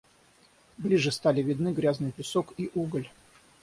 Ближе 0.79 1.11
стали 1.11 1.43
видны 1.43 1.73
грязный 1.73 2.11
песок 2.11 2.55
и 2.57 2.71
уголь. 2.73 3.07